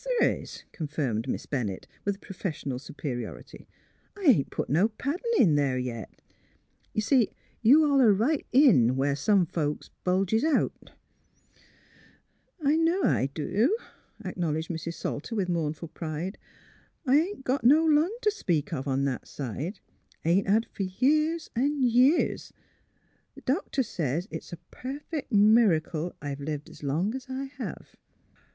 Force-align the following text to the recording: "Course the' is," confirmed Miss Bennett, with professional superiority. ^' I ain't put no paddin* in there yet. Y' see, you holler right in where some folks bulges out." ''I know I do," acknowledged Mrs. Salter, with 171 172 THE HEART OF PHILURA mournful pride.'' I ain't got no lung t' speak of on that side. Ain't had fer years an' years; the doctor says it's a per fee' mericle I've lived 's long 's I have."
"Course 0.17 0.17
the' 0.19 0.41
is," 0.41 0.63
confirmed 0.71 1.27
Miss 1.29 1.45
Bennett, 1.45 1.85
with 2.05 2.21
professional 2.21 2.79
superiority. 2.79 3.67
^' 4.17 4.19
I 4.19 4.31
ain't 4.31 4.49
put 4.49 4.67
no 4.67 4.87
paddin* 4.89 5.31
in 5.37 5.53
there 5.53 5.77
yet. 5.77 6.23
Y' 6.95 7.01
see, 7.01 7.29
you 7.61 7.87
holler 7.87 8.11
right 8.11 8.43
in 8.51 8.95
where 8.95 9.15
some 9.15 9.45
folks 9.45 9.91
bulges 10.03 10.43
out." 10.43 10.93
''I 12.65 12.77
know 12.77 13.03
I 13.03 13.27
do," 13.35 13.77
acknowledged 14.25 14.69
Mrs. 14.71 14.95
Salter, 14.95 15.35
with 15.35 15.49
171 15.49 16.33
172 17.05 17.05
THE 17.05 17.05
HEART 17.05 17.05
OF 17.05 17.05
PHILURA 17.05 17.05
mournful 17.05 17.05
pride.'' 17.05 17.05
I 17.05 17.15
ain't 17.19 17.45
got 17.45 17.63
no 17.63 17.85
lung 17.85 18.17
t' 18.23 18.31
speak 18.31 18.73
of 18.73 18.87
on 18.87 19.03
that 19.03 19.27
side. 19.27 19.81
Ain't 20.25 20.47
had 20.47 20.65
fer 20.71 20.85
years 20.85 21.51
an' 21.55 21.83
years; 21.83 22.51
the 23.35 23.41
doctor 23.41 23.83
says 23.83 24.27
it's 24.31 24.51
a 24.51 24.57
per 24.71 24.97
fee' 25.11 25.25
mericle 25.29 26.15
I've 26.19 26.39
lived 26.39 26.69
's 26.73 26.81
long 26.81 27.13
's 27.15 27.29
I 27.29 27.43
have." 27.59 27.95